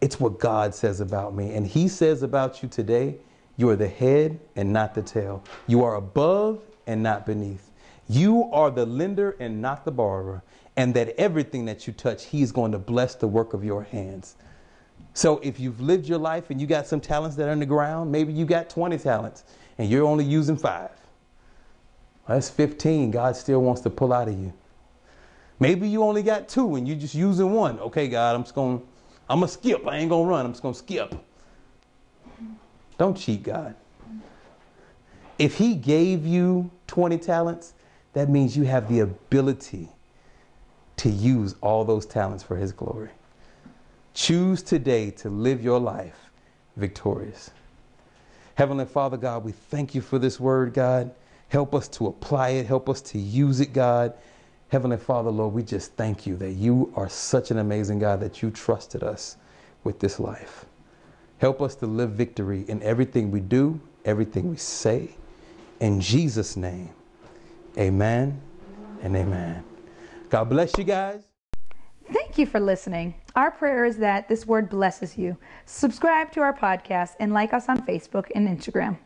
[0.00, 1.54] It's what God says about me.
[1.54, 3.16] And He says about you today,
[3.56, 5.42] you are the head and not the tail.
[5.66, 7.72] You are above and not beneath.
[8.08, 10.42] You are the lender and not the borrower.
[10.78, 14.36] And that everything that you touch, He's going to bless the work of your hands.
[15.12, 17.66] So if you've lived your life and you got some talents that are in the
[17.66, 19.42] ground, maybe you got 20 talents
[19.76, 20.92] and you're only using five.
[22.28, 24.52] That's 15 God still wants to pull out of you.
[25.58, 27.80] Maybe you only got two and you're just using one.
[27.80, 28.86] Okay, God, I'm just going to
[29.28, 29.84] I'm going to skip.
[29.84, 30.46] I ain't going to run.
[30.46, 31.12] I'm just going to skip.
[32.98, 33.74] Don't cheat God.
[35.40, 37.74] If He gave you 20 talents,
[38.12, 39.88] that means you have the ability
[40.98, 43.10] to use all those talents for His glory.
[44.14, 46.30] Choose today to live your life
[46.76, 47.50] victorious.
[48.54, 51.12] Heavenly Father, God, we thank you for this word, God.
[51.48, 54.12] Help us to apply it, help us to use it, God.
[54.70, 58.42] Heavenly Father, Lord, we just thank you that you are such an amazing God that
[58.42, 59.36] you trusted us
[59.84, 60.66] with this life.
[61.38, 65.10] Help us to live victory in everything we do, everything we say.
[65.80, 66.90] In Jesus' name,
[67.78, 68.40] amen
[69.02, 69.64] and amen.
[70.28, 71.22] God bless you guys.
[72.12, 73.14] Thank you for listening.
[73.36, 75.36] Our prayer is that this word blesses you.
[75.66, 78.96] Subscribe to our podcast and like us on Facebook and Instagram.